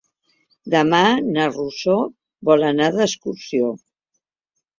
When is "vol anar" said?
2.51-2.89